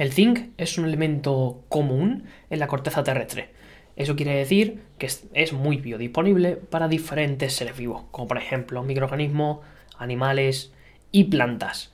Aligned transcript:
El 0.00 0.12
zinc 0.12 0.48
es 0.56 0.78
un 0.78 0.86
elemento 0.86 1.62
común 1.68 2.24
en 2.48 2.58
la 2.58 2.68
corteza 2.68 3.04
terrestre. 3.04 3.50
Eso 3.96 4.16
quiere 4.16 4.34
decir 4.34 4.80
que 4.96 5.10
es 5.34 5.52
muy 5.52 5.76
biodisponible 5.76 6.56
para 6.56 6.88
diferentes 6.88 7.52
seres 7.52 7.76
vivos, 7.76 8.04
como 8.10 8.26
por 8.26 8.38
ejemplo 8.38 8.82
microorganismos, 8.82 9.58
animales 9.98 10.72
y 11.12 11.24
plantas. 11.24 11.92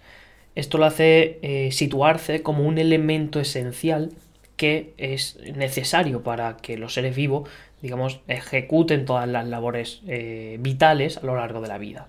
Esto 0.55 0.79
lo 0.79 0.85
hace 0.85 1.41
eh, 1.43 1.73
situarse 1.73 2.45
como 2.45 2.63
un 2.63 2.79
elemento 2.79 3.41
esencial 3.41 4.13
que 4.57 4.95
es 4.99 5.41
necesario 5.57 6.23
para 6.23 6.59
que 6.59 6.79
los 6.79 6.95
seres 6.95 7.17
vivos, 7.17 7.51
digamos, 7.83 8.21
ejecuten 8.29 9.05
todas 9.05 9.27
las 9.27 9.49
labores 9.49 10.03
eh, 10.07 10.59
vitales 10.61 11.17
a 11.17 11.27
lo 11.27 11.35
largo 11.35 11.61
de 11.61 11.67
la 11.67 11.79
vida. 11.79 12.07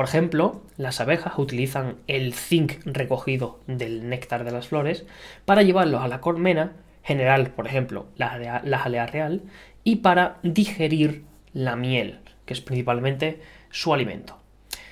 Por 0.00 0.08
ejemplo, 0.08 0.62
las 0.78 0.98
abejas 1.02 1.34
utilizan 1.36 1.96
el 2.06 2.32
zinc 2.32 2.72
recogido 2.86 3.60
del 3.66 4.08
néctar 4.08 4.44
de 4.44 4.50
las 4.50 4.68
flores 4.68 5.04
para 5.44 5.60
llevarlos 5.60 6.00
a 6.00 6.08
la 6.08 6.22
colmena, 6.22 6.72
generar, 7.02 7.54
por 7.54 7.66
ejemplo, 7.66 8.06
la, 8.16 8.78
jalea 8.78 9.06
real, 9.06 9.42
y 9.84 9.96
para 9.96 10.38
digerir 10.42 11.24
la 11.52 11.76
miel, 11.76 12.20
que 12.46 12.54
es 12.54 12.62
principalmente 12.62 13.42
su 13.68 13.92
alimento. 13.92 14.38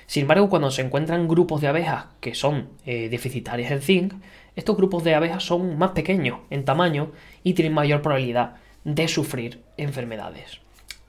Sin 0.05 0.21
embargo, 0.21 0.47
cuando 0.47 0.69
se 0.69 0.83
encuentran 0.83 1.27
grupos 1.27 1.59
de 1.59 1.69
abejas 1.69 2.05
que 2.19 2.35
son 2.35 2.69
eh, 2.85 3.09
deficitarias 3.09 3.71
en 3.71 3.81
zinc, 3.81 4.13
estos 4.55 4.77
grupos 4.77 5.03
de 5.03 5.15
abejas 5.15 5.41
son 5.41 5.75
más 5.79 5.93
pequeños 5.93 6.41
en 6.51 6.65
tamaño 6.65 7.13
y 7.41 7.53
tienen 7.53 7.73
mayor 7.73 8.03
probabilidad 8.03 8.57
de 8.83 9.07
sufrir 9.07 9.63
enfermedades. 9.75 10.59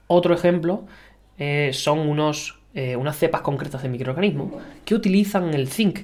Otro 0.07 0.33
ejemplo 0.33 0.87
eh, 1.37 1.73
son 1.75 1.99
unos 1.99 2.60
eh, 2.75 2.97
unas 2.97 3.19
cepas 3.19 3.41
concretas 3.41 3.83
de 3.83 3.89
microorganismos 3.89 4.53
que 4.85 4.95
utilizan 4.95 5.55
el 5.55 5.69
zinc 5.69 6.01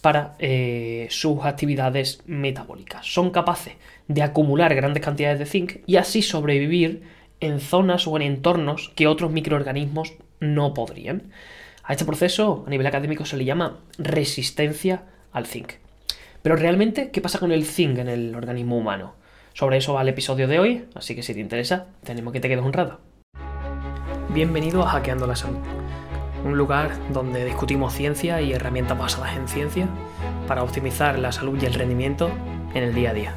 para 0.00 0.34
eh, 0.38 1.06
sus 1.10 1.44
actividades 1.44 2.22
metabólicas. 2.26 3.06
Son 3.06 3.30
capaces 3.30 3.74
de 4.08 4.22
acumular 4.22 4.74
grandes 4.74 5.04
cantidades 5.04 5.38
de 5.38 5.46
zinc 5.46 5.76
y 5.86 5.96
así 5.96 6.22
sobrevivir 6.22 7.02
en 7.40 7.60
zonas 7.60 8.06
o 8.06 8.16
en 8.16 8.22
entornos 8.22 8.90
que 8.96 9.06
otros 9.06 9.30
microorganismos 9.30 10.14
no 10.40 10.74
podrían. 10.74 11.30
A 11.84 11.92
este 11.92 12.04
proceso, 12.04 12.64
a 12.66 12.70
nivel 12.70 12.86
académico, 12.86 13.24
se 13.24 13.36
le 13.36 13.44
llama 13.44 13.78
resistencia 13.98 15.04
al 15.32 15.46
zinc. 15.46 15.74
Pero 16.42 16.56
realmente, 16.56 17.10
¿qué 17.10 17.20
pasa 17.20 17.38
con 17.38 17.52
el 17.52 17.64
zinc 17.64 17.98
en 17.98 18.08
el 18.08 18.34
organismo 18.34 18.78
humano? 18.78 19.14
Sobre 19.52 19.78
eso 19.78 19.94
va 19.94 20.02
el 20.02 20.08
episodio 20.08 20.48
de 20.48 20.58
hoy, 20.58 20.84
así 20.94 21.14
que 21.14 21.22
si 21.22 21.34
te 21.34 21.40
interesa, 21.40 21.86
tenemos 22.04 22.32
que 22.32 22.40
te 22.40 22.48
quedes 22.48 22.64
un 22.64 22.72
rato. 22.72 23.00
Bienvenido 24.32 24.82
a 24.82 24.88
Hackeando 24.90 25.26
la 25.26 25.36
Salud 25.36 25.79
un 26.44 26.56
lugar 26.56 26.92
donde 27.12 27.44
discutimos 27.44 27.94
ciencia 27.94 28.40
y 28.40 28.52
herramientas 28.52 28.98
basadas 28.98 29.36
en 29.36 29.48
ciencia 29.48 29.88
para 30.46 30.62
optimizar 30.62 31.18
la 31.18 31.32
salud 31.32 31.58
y 31.62 31.66
el 31.66 31.74
rendimiento 31.74 32.30
en 32.74 32.82
el 32.82 32.94
día 32.94 33.10
a 33.10 33.14
día. 33.14 33.34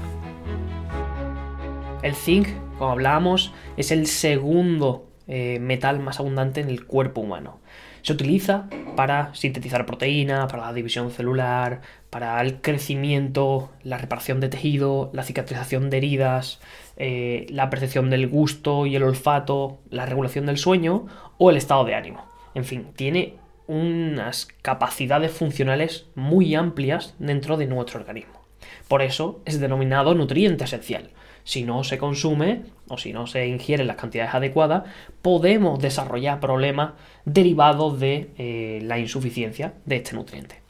El 2.01 2.15
zinc, 2.15 2.49
como 2.77 2.91
hablábamos, 2.91 3.53
es 3.77 3.91
el 3.91 4.07
segundo 4.07 5.07
eh, 5.27 5.59
metal 5.59 5.99
más 5.99 6.19
abundante 6.19 6.59
en 6.59 6.69
el 6.69 6.85
cuerpo 6.85 7.21
humano. 7.21 7.59
Se 8.01 8.11
utiliza 8.11 8.67
para 8.97 9.33
sintetizar 9.33 9.85
proteínas, 9.85 10.51
para 10.51 10.65
la 10.65 10.73
división 10.73 11.11
celular, 11.11 11.79
para 12.09 12.41
el 12.41 12.59
crecimiento, 12.59 13.71
la 13.83 13.97
reparación 13.97 14.41
de 14.41 14.49
tejido, 14.49 15.09
la 15.13 15.23
cicatrización 15.23 15.89
de 15.89 15.97
heridas, 15.97 16.59
eh, 16.97 17.45
la 17.49 17.69
percepción 17.69 18.09
del 18.09 18.27
gusto 18.27 18.85
y 18.85 18.97
el 18.97 19.03
olfato, 19.03 19.79
la 19.89 20.05
regulación 20.05 20.45
del 20.45 20.57
sueño 20.57 21.05
o 21.37 21.49
el 21.49 21.55
estado 21.55 21.85
de 21.85 21.95
ánimo. 21.95 22.32
En 22.55 22.65
fin, 22.65 22.87
tiene 22.95 23.35
unas 23.67 24.47
capacidades 24.61 25.31
funcionales 25.31 26.05
muy 26.15 26.55
amplias 26.55 27.15
dentro 27.19 27.57
de 27.57 27.67
nuestro 27.67 27.99
organismo. 27.99 28.41
Por 28.87 29.01
eso 29.01 29.41
es 29.45 29.59
denominado 29.59 30.13
nutriente 30.15 30.65
esencial. 30.65 31.09
Si 31.43 31.63
no 31.63 31.83
se 31.83 31.97
consume 31.97 32.61
o 32.87 32.97
si 32.97 33.11
no 33.11 33.27
se 33.27 33.47
ingiere 33.47 33.83
las 33.83 33.97
cantidades 33.97 34.33
adecuadas, 34.33 34.83
podemos 35.21 35.79
desarrollar 35.79 36.39
problemas 36.39 36.93
derivados 37.25 37.99
de 37.99 38.29
eh, 38.37 38.79
la 38.83 38.99
insuficiencia 38.99 39.73
de 39.85 39.97
este 39.97 40.15
nutriente. 40.15 40.61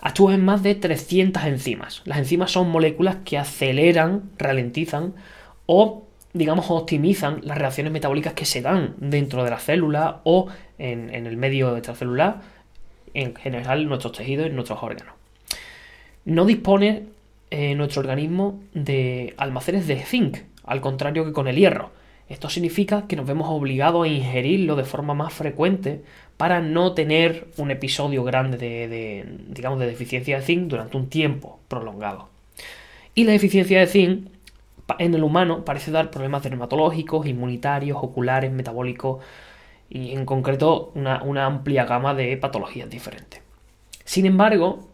Actúa 0.00 0.34
en 0.34 0.44
más 0.44 0.64
de 0.64 0.74
300 0.74 1.44
enzimas. 1.44 2.02
Las 2.04 2.18
enzimas 2.18 2.50
son 2.50 2.70
moléculas 2.70 3.18
que 3.24 3.38
aceleran, 3.38 4.30
ralentizan 4.36 5.14
o 5.66 6.08
digamos, 6.32 6.70
optimizan 6.70 7.40
las 7.42 7.58
reacciones 7.58 7.92
metabólicas 7.92 8.32
que 8.34 8.44
se 8.44 8.62
dan 8.62 8.94
dentro 8.98 9.44
de 9.44 9.50
la 9.50 9.58
célula 9.58 10.20
o 10.24 10.48
en, 10.78 11.10
el 11.10 11.36
medio 11.36 11.76
extracelular, 11.76 12.40
en 13.14 13.34
general 13.34 13.86
nuestros 13.86 14.12
tejidos 14.12 14.46
y 14.46 14.50
nuestros 14.50 14.82
órganos. 14.82 15.14
No 16.24 16.44
dispone 16.44 17.04
eh, 17.50 17.74
nuestro 17.74 18.00
organismo 18.00 18.60
de 18.72 19.34
almacenes 19.36 19.86
de 19.86 19.96
zinc, 20.00 20.38
al 20.64 20.80
contrario 20.80 21.24
que 21.24 21.32
con 21.32 21.48
el 21.48 21.56
hierro. 21.56 21.90
Esto 22.28 22.48
significa 22.48 23.06
que 23.06 23.16
nos 23.16 23.26
vemos 23.26 23.48
obligados 23.50 24.04
a 24.04 24.08
ingerirlo 24.08 24.74
de 24.74 24.84
forma 24.84 25.12
más 25.12 25.34
frecuente 25.34 26.02
para 26.38 26.62
no 26.62 26.94
tener 26.94 27.48
un 27.58 27.70
episodio 27.70 28.24
grande 28.24 28.56
de, 28.56 29.26
digamos, 29.48 29.78
de 29.80 29.86
deficiencia 29.86 30.36
de 30.38 30.42
zinc 30.42 30.68
durante 30.68 30.96
un 30.96 31.10
tiempo 31.10 31.60
prolongado. 31.68 32.30
Y 33.14 33.24
la 33.24 33.32
deficiencia 33.32 33.80
de 33.80 33.86
zinc 33.86 34.28
en 34.98 35.14
el 35.14 35.22
humano 35.22 35.64
parece 35.64 35.90
dar 35.90 36.10
problemas 36.10 36.42
dermatológicos, 36.42 37.26
inmunitarios, 37.26 37.98
oculares, 38.00 38.50
metabólicos 38.52 39.22
y 39.88 40.12
en 40.12 40.24
concreto 40.24 40.92
una, 40.94 41.44
amplia 41.44 41.84
gama 41.84 42.14
de 42.14 42.36
patologías 42.36 42.88
diferentes. 42.88 43.42
Sin 44.04 44.26
embargo, 44.26 44.88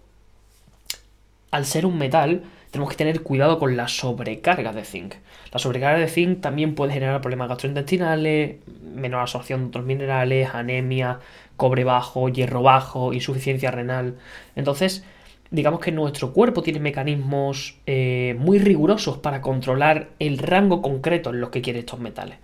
al 1.50 1.64
ser 1.64 1.86
un 1.86 1.98
metal, 1.98 2.42
tenemos 2.70 2.90
que 2.90 2.96
tener 2.96 3.22
cuidado 3.22 3.58
con 3.58 3.76
la 3.76 3.88
sobrecarga 3.88 4.72
de 4.72 4.84
zinc. 4.84 5.14
La 5.52 5.58
sobrecarga 5.58 5.98
de 5.98 6.08
zinc 6.08 6.40
también 6.40 6.74
puede 6.74 6.92
generar 6.92 7.20
problemas 7.20 7.48
gastrointestinales, 7.48 8.56
menor 8.82 9.20
absorción 9.20 9.60
de 9.60 9.66
otros 9.68 9.84
minerales, 9.84 10.50
anemia, 10.52 11.20
cobre 11.56 11.84
bajo, 11.84 12.28
hierro 12.28 12.62
bajo, 12.62 13.12
insuficiencia 13.12 13.70
renal. 13.70 14.18
Entonces, 14.56 15.04
digamos 15.50 15.80
que 15.80 15.92
nuestro 15.92 16.32
cuerpo 16.32 16.62
tiene 16.62 16.80
mecanismos 16.80 17.76
eh, 17.86 18.36
muy 18.38 18.58
rigurosos 18.58 19.18
para 19.18 19.40
controlar 19.40 20.10
el 20.18 20.38
rango 20.38 20.82
concreto 20.82 21.30
en 21.30 21.40
los 21.40 21.50
que 21.50 21.62
quiere 21.62 21.80
estos 21.80 22.00
metales. 22.00 22.38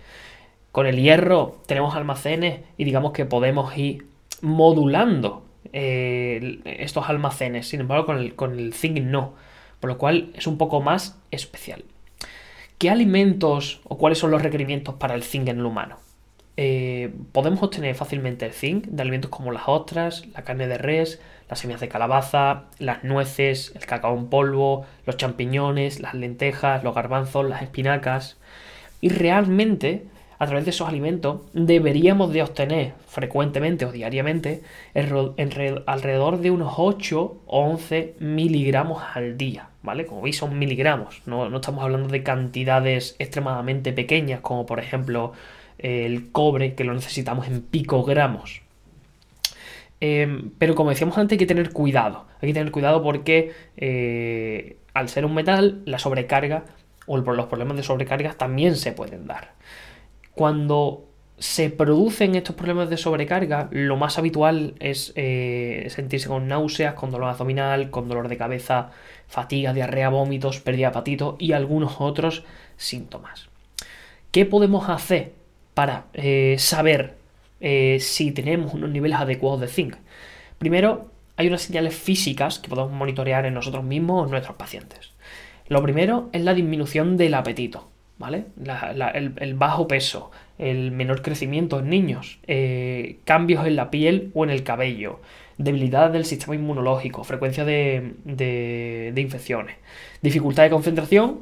Con 0.71 0.87
el 0.87 1.01
hierro 1.01 1.61
tenemos 1.67 1.95
almacenes 1.95 2.61
y 2.77 2.83
digamos 2.83 3.13
que 3.13 3.25
podemos 3.25 3.77
ir 3.77 4.05
modulando 4.41 5.45
eh, 5.71 6.59
estos 6.65 7.09
almacenes. 7.09 7.67
Sin 7.67 7.81
embargo, 7.81 8.05
con 8.05 8.17
el, 8.17 8.35
con 8.35 8.57
el 8.59 8.73
zinc 8.73 8.99
no. 8.99 9.33
Por 9.79 9.89
lo 9.89 9.97
cual 9.97 10.31
es 10.33 10.47
un 10.47 10.57
poco 10.57 10.81
más 10.81 11.17
especial. 11.31 11.83
¿Qué 12.77 12.89
alimentos 12.89 13.81
o 13.85 13.97
cuáles 13.97 14.19
son 14.19 14.31
los 14.31 14.41
requerimientos 14.41 14.95
para 14.95 15.15
el 15.15 15.23
zinc 15.23 15.47
en 15.47 15.59
el 15.59 15.65
humano? 15.65 15.97
Eh, 16.57 17.13
podemos 17.31 17.61
obtener 17.61 17.95
fácilmente 17.95 18.45
el 18.45 18.53
zinc 18.53 18.85
de 18.85 19.01
alimentos 19.01 19.29
como 19.29 19.51
las 19.51 19.63
ostras, 19.67 20.25
la 20.33 20.43
carne 20.43 20.67
de 20.67 20.77
res, 20.77 21.21
las 21.49 21.59
semillas 21.59 21.81
de 21.81 21.87
calabaza, 21.87 22.65
las 22.79 23.03
nueces, 23.03 23.71
el 23.75 23.85
cacao 23.85 24.17
en 24.17 24.27
polvo, 24.27 24.85
los 25.05 25.17
champiñones, 25.17 25.99
las 25.99 26.13
lentejas, 26.13 26.83
los 26.83 26.95
garbanzos, 26.95 27.47
las 27.47 27.61
espinacas. 27.61 28.37
Y 29.01 29.09
realmente, 29.09 30.05
a 30.39 30.47
través 30.47 30.65
de 30.65 30.71
esos 30.71 30.87
alimentos, 30.87 31.41
deberíamos 31.53 32.33
de 32.33 32.41
obtener 32.41 32.93
frecuentemente 33.07 33.85
o 33.85 33.91
diariamente 33.91 34.63
alrededor 35.85 36.39
de 36.39 36.51
unos 36.51 36.73
8 36.77 37.37
o 37.45 37.59
11 37.59 38.15
miligramos 38.19 39.03
al 39.13 39.37
día, 39.37 39.69
¿vale? 39.83 40.05
Como 40.05 40.21
veis 40.21 40.37
son 40.37 40.57
miligramos, 40.57 41.21
no, 41.25 41.49
no 41.49 41.57
estamos 41.57 41.83
hablando 41.83 42.09
de 42.09 42.23
cantidades 42.23 43.15
extremadamente 43.19 43.93
pequeñas 43.93 44.41
como 44.41 44.65
por 44.65 44.79
ejemplo 44.79 45.33
el 45.77 46.31
cobre 46.31 46.73
que 46.73 46.83
lo 46.83 46.93
necesitamos 46.93 47.47
en 47.47 47.61
picogramos. 47.61 48.64
Em, 49.99 50.51
pero 50.57 50.75
como 50.75 50.89
decíamos 50.89 51.17
antes, 51.17 51.35
hay 51.35 51.39
que 51.39 51.45
tener 51.45 51.71
cuidado. 51.71 52.25
Hay 52.41 52.49
que 52.49 52.53
tener 52.53 52.71
cuidado 52.71 53.01
porque 53.01 53.53
eh, 53.77 54.77
al 54.93 55.09
ser 55.09 55.25
un 55.25 55.33
metal, 55.33 55.81
la 55.85 55.99
sobrecarga 55.99 56.65
o 57.05 57.17
los 57.17 57.45
problemas 57.47 57.77
de 57.77 57.83
sobrecarga 57.83 58.33
también 58.33 58.75
se 58.75 58.91
pueden 58.91 59.27
dar. 59.27 59.53
Cuando 60.33 61.05
se 61.37 61.69
producen 61.69 62.35
estos 62.35 62.55
problemas 62.55 62.89
de 62.89 62.97
sobrecarga, 62.97 63.67
lo 63.71 63.97
más 63.97 64.17
habitual 64.17 64.75
es 64.79 65.11
eh, 65.15 65.87
sentirse 65.89 66.29
con 66.29 66.47
náuseas, 66.47 66.93
con 66.93 67.11
dolor 67.11 67.29
abdominal, 67.29 67.89
con 67.89 68.07
dolor 68.07 68.29
de 68.29 68.37
cabeza, 68.37 68.91
fatiga, 69.27 69.73
diarrea, 69.73 70.09
vómitos, 70.09 70.61
pérdida 70.61 70.91
de 70.91 70.97
apetito 70.97 71.35
y 71.39 71.51
algunos 71.51 71.99
otros 71.99 72.43
síntomas. 72.77 73.49
¿Qué 74.31 74.45
podemos 74.45 74.89
hacer 74.89 75.33
para 75.73 76.05
eh, 76.13 76.55
saber 76.57 77.15
eh, 77.67 77.97
si 77.99 78.31
tenemos 78.31 78.75
unos 78.75 78.91
niveles 78.91 79.17
adecuados 79.17 79.59
de 79.59 79.67
zinc. 79.67 79.95
Primero, 80.59 81.09
hay 81.35 81.47
unas 81.47 81.63
señales 81.63 81.95
físicas 81.95 82.59
que 82.59 82.69
podemos 82.69 82.91
monitorear 82.91 83.47
en 83.47 83.55
nosotros 83.55 83.83
mismos 83.83 84.21
o 84.21 84.25
en 84.25 84.31
nuestros 84.31 84.55
pacientes. 84.55 85.13
Lo 85.67 85.81
primero 85.81 86.29
es 86.31 86.43
la 86.43 86.53
disminución 86.53 87.17
del 87.17 87.33
apetito, 87.33 87.89
¿vale? 88.19 88.45
el, 89.37 89.53
bajo 89.55 89.87
peso, 89.87 90.29
el 90.59 90.91
menor 90.91 91.23
crecimiento 91.23 91.79
en 91.79 91.89
niños, 91.89 92.37
eh, 92.45 93.17
cambios 93.23 93.65
en 93.65 93.75
la 93.75 93.89
piel 93.89 94.29
o 94.35 94.43
en 94.43 94.51
el 94.51 94.61
cabello, 94.61 95.19
debilidad 95.57 96.11
del 96.11 96.25
sistema 96.25 96.53
inmunológico, 96.53 97.23
frecuencia 97.23 97.65
de, 97.65 99.11
infecciones, 99.15 99.77
dificultad 100.21 100.61
de 100.61 100.69
concentración 100.69 101.39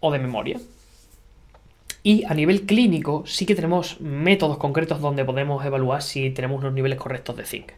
o 0.00 0.10
de 0.10 0.18
memoria. 0.18 0.58
Y 2.06 2.22
a 2.24 2.34
nivel 2.34 2.66
clínico 2.66 3.24
sí 3.26 3.46
que 3.46 3.54
tenemos 3.54 3.98
métodos 3.98 4.58
concretos 4.58 5.00
donde 5.00 5.24
podemos 5.24 5.64
evaluar 5.64 6.02
si 6.02 6.28
tenemos 6.30 6.62
los 6.62 6.74
niveles 6.74 6.98
correctos 6.98 7.34
de 7.34 7.46
zinc. 7.46 7.72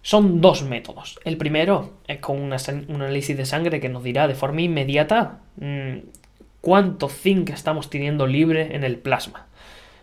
Son 0.00 0.40
dos 0.40 0.62
métodos. 0.62 1.20
El 1.24 1.36
primero 1.36 1.98
es 2.06 2.20
con 2.20 2.40
un 2.40 2.52
análisis 2.54 3.36
de 3.36 3.44
sangre 3.44 3.80
que 3.80 3.90
nos 3.90 4.02
dirá 4.02 4.26
de 4.26 4.34
forma 4.34 4.62
inmediata 4.62 5.40
mm, 5.56 5.98
cuánto 6.62 7.10
zinc 7.10 7.50
estamos 7.50 7.90
teniendo 7.90 8.26
libre 8.26 8.74
en 8.74 8.82
el 8.82 8.96
plasma. 8.96 9.46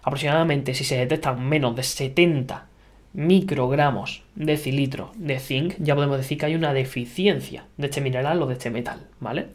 Aproximadamente 0.04 0.76
si 0.76 0.84
se 0.84 0.98
detectan 0.98 1.50
menos 1.50 1.76
de 1.76 1.82
70 1.82 2.68
microgramos 3.14 4.22
decilitro 4.36 5.12
de 5.16 5.40
zinc, 5.40 5.74
ya 5.80 5.96
podemos 5.96 6.18
decir 6.18 6.38
que 6.38 6.46
hay 6.46 6.56
una 6.56 6.74
deficiencia 6.74 7.66
de 7.78 7.88
este 7.88 8.02
mineral 8.02 8.40
o 8.44 8.46
de 8.46 8.54
este 8.54 8.70
metal, 8.70 9.08
¿vale? 9.20 9.48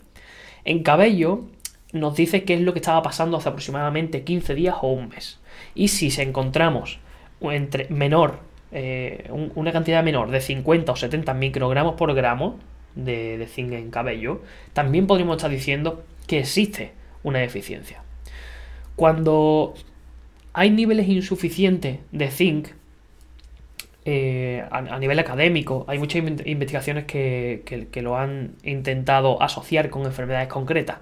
En 0.65 0.83
cabello 0.83 1.45
nos 1.93 2.15
dice 2.15 2.45
qué 2.45 2.55
es 2.55 2.61
lo 2.61 2.73
que 2.73 2.79
estaba 2.79 3.03
pasando 3.03 3.37
hace 3.37 3.49
aproximadamente 3.49 4.23
15 4.23 4.55
días 4.55 4.77
o 4.83 4.89
un 4.89 5.09
mes. 5.09 5.41
Y 5.75 5.89
si 5.89 6.11
se 6.11 6.23
encontramos 6.23 6.99
entre 7.41 7.89
menor, 7.89 8.41
eh, 8.73 9.29
una 9.55 9.73
cantidad 9.73 10.03
menor 10.05 10.31
de 10.31 10.41
50 10.41 10.93
o 10.93 10.97
70 10.97 11.35
microgramos 11.35 11.95
por 11.95 12.15
gramo 12.15 12.59
de, 12.95 13.47
zinc 13.51 13.73
en 13.73 13.91
cabello, 13.91 14.43
también 14.73 15.07
podríamos 15.07 15.37
estar 15.37 15.51
diciendo 15.51 16.05
que 16.27 16.41
existe 16.41 16.93
una 17.23 17.41
deficiencia. 17.41 18.03
Cuando 18.97 19.75
hay 20.53 20.71
niveles 20.71 21.09
insuficientes 21.09 21.99
de 22.13 22.31
zinc, 22.31 22.69
eh, 24.05 24.65
a, 24.71 24.99
nivel 24.99 25.19
académico, 25.19 25.85
hay 25.87 25.99
muchas 25.99 26.23
investigaciones 26.47 27.05
que, 27.05 27.63
que, 27.91 28.03
lo 28.03 28.17
han 28.17 28.53
intentado 28.63 29.43
asociar 29.43 29.91
con 29.91 30.07
enfermedades 30.07 30.49
concretas. 30.49 30.99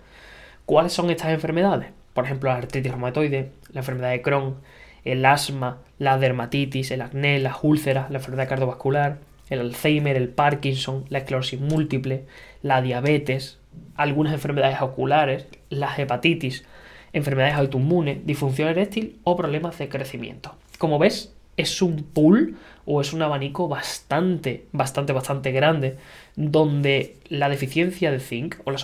¿Cuáles 0.69 0.93
son 0.93 1.09
estas 1.09 1.31
enfermedades? 1.31 1.89
Por 2.13 2.27
ejemplo, 2.27 2.51
la 2.51 2.59
artritis 2.59 2.93
reumatoide, 2.93 3.53
la 3.73 3.81
enfermedad 3.81 4.11
de 4.11 4.21
Crohn, 4.21 4.57
el 5.03 5.25
asma, 5.25 5.79
la 5.99 6.19
dermatitis, 6.19 6.91
el 6.91 7.01
acné, 7.01 7.39
las 7.39 7.57
úlceras, 7.63 8.11
la 8.11 8.19
enfermedad 8.19 8.51
cardiovascular, 8.51 9.17
el 9.49 9.61
Alzheimer, 9.61 10.15
el 10.15 10.29
Parkinson, 10.29 11.07
la 11.09 11.21
esclerosis 11.21 11.59
múltiple, 11.59 12.27
la 12.61 12.83
diabetes, 12.83 13.59
algunas 13.97 14.35
enfermedades 14.35 14.83
oculares, 14.83 15.47
la 15.71 15.91
hepatitis, 15.97 16.67
enfermedades 17.15 17.55
autoinmunes, 17.55 18.27
disfunción 18.27 18.69
eréctil 18.69 19.19
o 19.25 19.39
problemas 19.39 19.79
de 19.79 19.89
crecimiento. 19.89 20.55
Como 20.77 20.99
ves, 20.99 21.35
es 21.59 21.83
un 21.83 22.05
pool 22.05 22.57
o 22.87 23.03
es 23.03 23.13
un 23.13 23.21
abanico 23.21 23.69
bastante, 23.69 24.67
bastante, 24.73 25.13
bastante 25.13 25.53
grande 25.53 25.97
donde 26.37 27.19
la 27.29 27.51
deficiencia 27.51 28.11
de 28.11 28.21
zinc 28.21 28.57
o 28.65 28.71
la, 28.71 28.79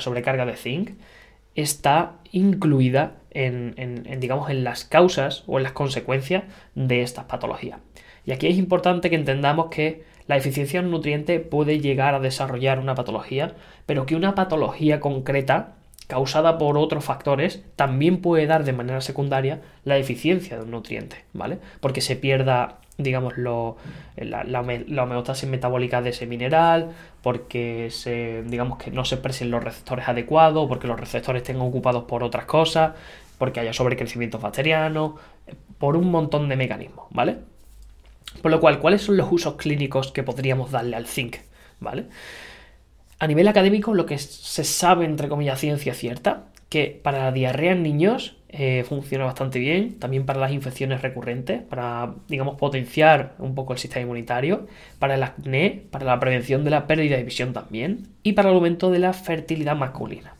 sobrecarga 0.00 0.44
de 0.44 0.56
zinc 0.56 0.90
está 1.54 2.16
incluida 2.30 3.14
en, 3.30 4.20
digamos, 4.20 4.50
en 4.50 4.64
las 4.64 4.84
causas 4.84 5.44
o 5.46 5.58
en 5.58 5.62
las 5.62 5.72
consecuencias 5.72 6.44
de 6.74 7.02
estas 7.02 7.24
patologías. 7.24 7.78
Y 8.26 8.32
aquí 8.32 8.48
es 8.48 8.58
importante 8.58 9.10
que 9.10 9.16
entendamos 9.16 9.68
que 9.70 10.04
la 10.26 10.34
deficiencia 10.34 10.80
en 10.80 10.90
nutriente 10.90 11.40
puede 11.40 11.80
llegar 11.80 12.14
a 12.14 12.20
desarrollar 12.20 12.80
una 12.80 12.94
patología, 12.94 13.54
pero 13.86 14.04
que 14.04 14.16
una 14.16 14.34
patología 14.34 15.00
concreta 15.00 15.77
causada 16.08 16.58
por 16.58 16.76
otros 16.76 17.04
factores 17.04 17.62
también 17.76 18.20
puede 18.20 18.46
dar 18.46 18.64
de 18.64 18.72
manera 18.72 19.00
secundaria 19.00 19.60
la 19.84 19.94
deficiencia 19.94 20.56
de 20.56 20.64
un 20.64 20.72
nutriente, 20.72 21.24
¿vale? 21.32 21.58
Porque 21.80 22.00
se 22.00 22.16
pierda 22.16 22.80
digamos, 22.98 23.38
lo, 23.38 23.76
la, 24.16 24.42
la, 24.42 24.60
homeostasis 24.60 25.48
metabólica 25.48 26.02
de 26.02 26.10
ese 26.10 26.26
mineral, 26.26 26.90
porque 27.22 27.90
se, 27.92 28.42
digamos 28.42 28.78
que 28.78 28.90
no 28.90 29.04
se 29.04 29.14
expresen 29.14 29.52
los 29.52 29.62
receptores 29.62 30.08
adecuados, 30.08 30.66
porque 30.66 30.88
los 30.88 30.98
receptores 30.98 31.42
estén 31.42 31.60
ocupados 31.60 32.04
por 32.04 32.24
otras 32.24 32.46
cosas, 32.46 32.94
porque 33.38 33.60
haya 33.60 33.72
sobrecrecimiento 33.72 34.40
bacteriano, 34.40 35.14
por 35.78 35.96
un 35.96 36.10
montón 36.10 36.48
de 36.48 36.56
mecanismos, 36.56 37.06
¿vale? 37.10 37.36
Por 38.42 38.50
lo 38.50 38.58
cual, 38.58 38.80
¿cuáles 38.80 39.02
son 39.02 39.16
los 39.16 39.30
usos 39.30 39.54
clínicos 39.54 40.10
que 40.10 40.24
podríamos 40.24 40.72
darle 40.72 40.96
al 40.96 41.06
zinc? 41.06 41.36
¿Vale? 41.78 42.06
A 43.20 43.26
nivel 43.26 43.48
académico, 43.48 43.94
lo 43.94 44.06
que 44.06 44.16
se 44.18 44.62
sabe, 44.62 45.04
entre 45.04 45.28
comillas, 45.28 45.58
ciencia 45.58 45.92
cierta, 45.94 46.44
que 46.68 47.00
para 47.02 47.18
la 47.18 47.32
diarrea 47.32 47.72
en 47.72 47.82
niños 47.82 48.36
eh, 48.48 48.84
funciona 48.88 49.24
bastante 49.24 49.58
bien, 49.58 49.98
también 49.98 50.24
para 50.24 50.38
las 50.38 50.52
infecciones 50.52 51.02
recurrentes, 51.02 51.62
para, 51.62 52.14
digamos, 52.28 52.56
potenciar 52.56 53.34
un 53.38 53.56
poco 53.56 53.72
el 53.72 53.78
sistema 53.80 54.02
inmunitario, 54.02 54.68
para 55.00 55.16
el 55.16 55.22
acné, 55.24 55.82
para 55.90 56.04
la 56.04 56.20
prevención 56.20 56.62
de 56.62 56.70
la 56.70 56.86
pérdida 56.86 57.16
de 57.16 57.24
visión 57.24 57.52
también, 57.52 58.06
y 58.22 58.34
para 58.34 58.50
el 58.50 58.54
aumento 58.54 58.90
de 58.90 59.00
la 59.00 59.12
fertilidad 59.12 59.74
masculina. 59.74 60.34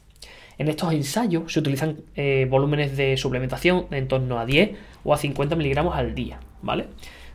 En 0.56 0.68
estos 0.68 0.92
ensayos 0.92 1.52
se 1.52 1.60
utilizan 1.60 1.98
eh, 2.14 2.46
volúmenes 2.48 2.96
de 2.96 3.16
suplementación 3.16 3.86
en 3.90 4.06
torno 4.06 4.38
a 4.38 4.46
10 4.46 4.70
o 5.04 5.14
a 5.14 5.18
50 5.18 5.56
miligramos 5.56 5.96
al 5.96 6.14
día, 6.14 6.38
¿vale? 6.62 6.86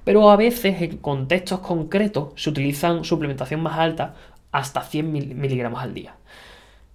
Pero 0.04 0.30
a 0.30 0.36
veces 0.36 0.81
en 0.81 0.98
contextos 0.98 1.60
concretos 1.60 2.34
se 2.36 2.50
utilizan 2.50 3.06
suplementación 3.06 3.62
más 3.62 3.80
alta 3.80 4.16
hasta 4.53 4.81
100 4.81 5.11
miligramos 5.11 5.81
al 5.81 5.94
día. 5.94 6.15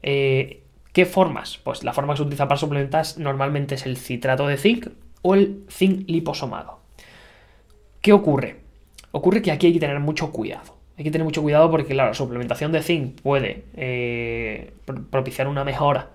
Eh, 0.03 0.63
¿Qué 0.93 1.05
formas? 1.05 1.59
Pues 1.59 1.85
la 1.85 1.93
forma 1.93 2.15
que 2.15 2.19
se 2.19 2.23
utiliza 2.23 2.49
para 2.49 2.59
suplementar 2.59 3.05
normalmente 3.19 3.75
es 3.75 3.85
el 3.85 3.99
citrato 3.99 4.47
de 4.47 4.57
zinc 4.57 4.89
o 5.21 5.35
el 5.35 5.65
zinc 5.69 6.09
liposomado. 6.09 6.81
¿Qué 8.01 8.13
ocurre? 8.13 8.61
Ocurre 9.11 9.43
que 9.43 9.51
aquí 9.53 9.67
hay 9.67 9.73
que 9.75 9.81
tener 9.81 10.01
mucho 10.01 10.33
cuidado. 10.33 10.77
Hay 10.97 11.05
que 11.05 11.11
tener 11.11 11.25
mucho 11.25 11.43
cuidado 11.43 11.71
porque, 11.71 11.95
la 11.95 12.15
suplementación 12.15 12.73
de 12.73 12.83
zinc 12.83 13.21
puede 13.21 13.65
eh, 13.75 14.73
propiciar 15.11 15.47
una 15.47 15.65
mejora 15.65 16.11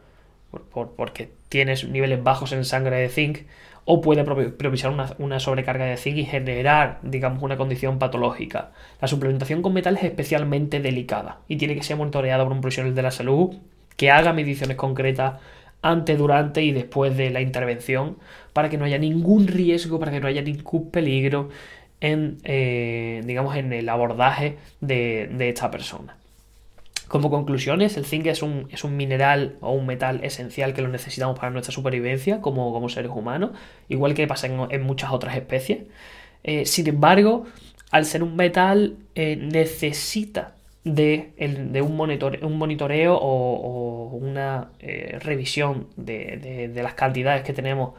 porque 0.95 1.31
tienes 1.49 1.87
niveles 1.87 2.23
bajos 2.23 2.51
en 2.51 2.65
sangre 2.65 2.97
de 2.97 3.09
zinc 3.09 3.39
o 3.85 4.01
puede 4.01 4.23
propiciar 4.23 4.93
una, 5.17 5.39
sobrecarga 5.39 5.85
de 5.85 5.97
zinc 5.97 6.17
y 6.17 6.25
generar, 6.25 6.99
digamos, 7.03 7.43
una 7.43 7.57
condición 7.57 7.99
patológica. 7.99 8.71
La 9.01 9.07
suplementación 9.07 9.61
con 9.61 9.73
metal 9.73 9.97
es 9.97 10.03
especialmente 10.03 10.79
delicada 10.79 11.39
y 11.47 11.57
tiene 11.57 11.75
que 11.75 11.83
ser 11.83 11.97
monitoreada 11.97 12.43
por 12.43 12.53
un 12.53 12.61
profesional 12.61 12.95
de 12.95 13.01
la 13.01 13.11
salud 13.11 13.55
que 13.97 14.09
haga 14.09 14.33
mediciones 14.33 14.77
concretas 14.77 15.41
antes, 15.81 16.17
durante 16.17 16.63
y 16.63 16.71
después 16.71 17.15
de 17.17 17.29
la 17.29 17.41
intervención 17.41 18.17
para 18.53 18.69
que 18.69 18.77
no 18.77 18.85
haya 18.85 18.97
ningún 18.97 19.47
riesgo, 19.47 19.99
para 19.99 20.11
que 20.11 20.21
no 20.21 20.27
haya 20.27 20.41
ningún 20.41 20.89
peligro 20.89 21.49
en, 21.99 22.37
eh, 22.43 23.21
digamos, 23.25 23.55
en 23.55 23.71
el 23.73 23.87
abordaje 23.89 24.57
de, 24.81 25.29
esta 25.49 25.69
persona. 25.69 26.15
Como 27.13 27.29
conclusiones, 27.29 27.95
el 27.95 28.05
zinc 28.05 28.25
es 28.25 28.41
un, 28.41 28.67
es 28.71 28.83
un, 28.83 28.97
mineral 28.97 29.57
o 29.61 29.71
un 29.71 29.85
metal 29.85 30.21
esencial 30.23 30.73
que 30.73 30.81
lo 30.81 30.87
necesitamos 30.87 31.37
para 31.37 31.51
nuestra 31.51 31.71
supervivencia 31.71 32.41
como, 32.41 32.73
como 32.73 32.89
seres 32.89 33.11
humanos, 33.13 33.51
igual 33.87 34.15
que 34.15 34.25
pasa 34.25 34.47
en, 34.47 34.81
muchas 34.81 35.11
otras 35.11 35.35
especies. 35.35 35.83
Eh, 36.43 36.65
sin 36.65 36.87
embargo, 36.87 37.45
al 37.91 38.05
ser 38.05 38.23
un 38.23 38.35
metal, 38.35 38.97
eh, 39.13 39.35
necesita 39.35 40.55
de, 40.85 41.33
un, 41.39 41.99
un, 42.41 42.57
monitoreo 42.57 43.15
o, 43.15 44.07
una 44.19 44.71
eh, 44.79 45.19
revisión 45.21 45.89
de, 45.95 46.71
las 46.73 46.95
cantidades 46.95 47.43
que 47.43 47.53
tenemos, 47.53 47.93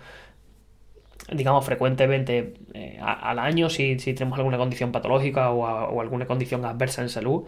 digamos, 1.31 1.65
frecuentemente 1.65 2.55
al 3.01 3.39
año, 3.39 3.71
si, 3.71 3.95
tenemos 3.95 4.37
alguna 4.41 4.59
condición 4.59 4.91
patológica 4.91 5.53
o, 5.53 6.01
alguna 6.01 6.27
condición 6.27 6.65
adversa 6.65 7.01
en 7.03 7.11
salud. 7.11 7.45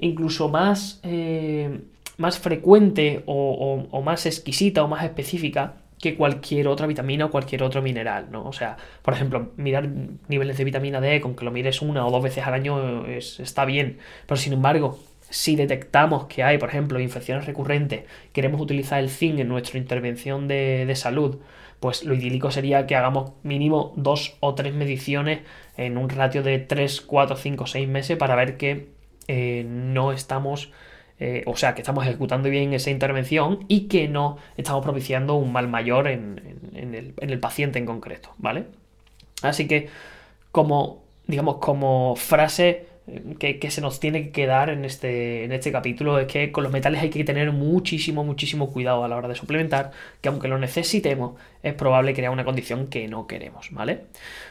Incluso 0.00 0.48
más, 0.48 1.00
eh, 1.02 1.80
más 2.16 2.38
frecuente 2.38 3.22
o 3.26 4.02
más 4.02 4.26
exquisita 4.26 4.82
o 4.82 4.88
más 4.88 5.04
específica 5.04 5.74
que 6.00 6.16
cualquier 6.16 6.66
otra 6.68 6.86
vitamina 6.86 7.26
o 7.26 7.30
cualquier 7.30 7.62
otro 7.62 7.82
mineral, 7.82 8.28
¿no? 8.30 8.44
O 8.44 8.52
sea, 8.52 8.76
por 9.02 9.14
ejemplo, 9.14 9.50
mirar 9.56 9.88
niveles 10.28 10.56
de 10.56 10.64
vitamina 10.64 11.00
D, 11.00 11.20
con 11.20 11.36
que 11.36 11.44
lo 11.44 11.50
mires 11.50 11.82
una 11.82 12.06
o 12.06 12.10
dos 12.10 12.22
veces 12.22 12.46
al 12.46 12.54
año 12.54 13.06
está 13.06 13.64
bien, 13.64 13.98
pero 14.26 14.38
sin 14.38 14.54
embargo, 14.54 14.98
si 15.28 15.56
detectamos 15.56 16.24
que 16.24 16.42
hay, 16.42 16.58
por 16.58 16.70
ejemplo, 16.70 16.98
infecciones 17.00 17.46
recurrentes, 17.46 18.04
queremos 18.32 18.60
utilizar 18.60 18.98
el 18.98 19.10
zinc 19.10 19.38
en 19.38 19.48
nuestra 19.48 19.78
intervención 19.78 20.48
de, 20.48 20.90
salud, 20.96 21.38
pues 21.80 22.04
lo 22.04 22.14
idílico 22.14 22.50
sería 22.50 22.86
que 22.86 22.96
hagamos 22.96 23.32
mínimo 23.42 23.92
dos 23.96 24.36
o 24.40 24.54
tres 24.54 24.74
mediciones 24.74 25.40
en 25.76 25.98
un 25.98 26.08
ratio 26.08 26.42
de 26.42 26.58
3, 26.58 27.00
4, 27.02 27.36
5, 27.36 27.66
6 27.66 27.88
meses 27.88 28.16
para 28.18 28.34
ver 28.36 28.56
que 28.56 28.88
eh, 29.28 29.64
no 29.66 30.12
estamos 30.12 30.72
eh, 31.22 31.42
o 31.46 31.54
sea, 31.54 31.74
que 31.74 31.82
estamos 31.82 32.06
ejecutando 32.06 32.48
bien 32.48 32.72
esa 32.72 32.88
intervención 32.88 33.66
y 33.68 33.88
que 33.88 34.08
no 34.08 34.38
estamos 34.56 34.82
propiciando 34.82 35.34
un 35.34 35.52
mal 35.52 35.68
mayor 35.68 36.08
en, 36.08 36.40
el, 36.72 37.38
paciente 37.40 37.78
en 37.78 37.84
concreto, 37.84 38.32
¿vale? 38.38 38.64
Así 39.42 39.68
que, 39.68 39.90
como, 40.50 41.02
digamos, 41.26 41.56
como 41.58 42.16
frase 42.16 42.86
que, 43.38 43.70
se 43.70 43.80
nos 43.80 44.00
tiene 44.00 44.24
que 44.24 44.30
quedar 44.30 44.70
en 44.70 44.84
este, 44.84 45.44
en 45.44 45.52
este 45.52 45.72
capítulo 45.72 46.18
es 46.18 46.26
que 46.26 46.52
con 46.52 46.64
los 46.64 46.72
metales 46.72 47.02
hay 47.02 47.10
que 47.10 47.24
tener 47.24 47.52
muchísimo, 47.52 48.24
muchísimo 48.24 48.70
cuidado 48.70 49.04
a 49.04 49.08
la 49.08 49.16
hora 49.16 49.28
de 49.28 49.34
suplementar, 49.34 49.92
que 50.20 50.28
aunque 50.28 50.48
lo 50.48 50.58
necesitemos, 50.58 51.34
es 51.62 51.74
probable 51.74 52.14
crear 52.14 52.32
una 52.32 52.44
condición 52.44 52.88
que 52.88 53.08
no 53.08 53.26
queremos, 53.26 53.68
¿vale? 53.70 54.02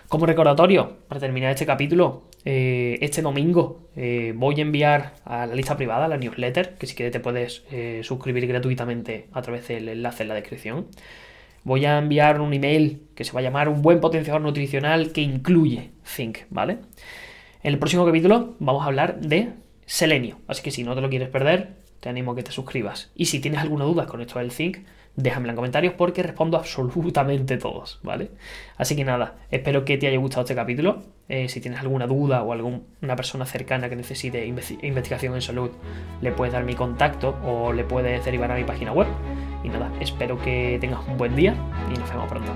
Como 0.08 0.26
recordatorio, 0.26 0.98
para 1.08 1.20
terminar 1.20 1.52
este 1.52 1.66
capítulo, 1.66 2.24
eh, 2.46 2.98
este 3.02 3.22
domingo 3.22 3.90
eh, 3.96 4.34
voy 4.36 4.56
a 4.60 4.62
enviar 4.62 5.14
a 5.26 5.46
la 5.46 5.56
lista 5.56 5.76
privada, 5.76 6.08
la 6.08 6.18
newsletter, 6.18 6.76
que 6.76 6.88
si 6.88 6.96
quieres 6.96 7.12
te 7.12 7.20
puedes 7.20 7.64
eh, 7.72 8.02
suscribir 8.04 8.48
gratuitamente 8.48 9.28
a 9.34 9.42
través 9.42 9.68
del 9.68 9.90
enlace 9.90 10.24
en 10.24 10.30
la 10.30 10.36
descripción. 10.36 10.88
Voy 11.64 11.86
a 11.86 11.98
enviar 11.98 12.40
un 12.40 12.54
email 12.54 13.02
que 13.16 13.24
se 13.24 13.34
va 13.34 13.42
a 13.42 13.44
llamar 13.44 13.68
un 13.68 13.82
buen 13.82 14.00
potenciador 14.00 14.42
nutricional 14.42 15.12
que 15.12 15.22
incluye 15.22 15.92
zinc, 16.06 16.40
¿vale? 16.50 16.78
En 17.62 17.74
el 17.74 17.80
próximo 17.80 18.06
capítulo 18.06 18.56
vamos 18.60 18.84
a 18.84 18.86
hablar 18.86 19.20
de 19.20 19.50
selenio, 19.86 20.38
así 20.48 20.62
que 20.62 20.72
si 20.72 20.86
no 20.86 20.96
te 20.96 21.02
lo 21.02 21.10
quieres 21.10 21.28
perder, 21.28 21.74
te 22.00 22.08
animo 22.08 22.32
a 22.32 22.36
que 22.36 22.44
te 22.44 22.54
suscribas. 22.54 23.12
Y 23.16 23.26
si 23.26 23.42
tienes 23.42 23.60
alguna 23.60 23.84
duda 23.84 24.06
con 24.06 24.22
esto 24.22 24.40
del 24.40 24.52
zinc, 24.52 24.78
déjame 25.18 25.50
en 25.50 25.56
comentarios 25.58 25.94
porque 25.96 26.24
respondo 26.24 26.56
absolutamente 26.56 27.58
todos, 27.58 28.00
¿vale? 28.02 28.32
Así 28.78 28.96
que 28.96 29.04
nada, 29.04 29.36
espero 29.52 29.84
que 29.84 29.98
te 29.98 30.08
haya 30.08 30.18
gustado 30.20 30.44
este 30.44 30.56
capítulo. 30.56 31.04
Eh, 31.28 31.50
si 31.50 31.60
tienes 31.60 31.82
alguna 31.82 32.08
duda 32.08 32.44
o 32.44 32.54
alguna 32.54 33.18
persona 33.18 33.46
cercana 33.46 33.90
que 33.90 33.98
necesite 33.98 34.46
investigación 34.46 35.36
en 35.36 35.42
salud, 35.42 35.72
le 36.22 36.32
puedes 36.32 36.54
dar 36.54 36.64
mi 36.64 36.76
contacto 36.76 37.38
o 37.44 37.74
le 37.74 37.84
puedes 37.84 38.24
derivar 38.24 38.54
a 38.54 38.56
mi 38.56 38.64
página 38.64 38.94
web. 38.94 39.08
Y 39.66 39.68
nada, 39.68 39.92
espero 40.00 40.42
que 40.42 40.78
tengas 40.80 41.06
un 41.10 41.18
buen 41.18 41.36
día 41.36 41.56
y 41.94 42.00
nos 42.00 42.10
vemos 42.10 42.30
pronto. 42.30 42.54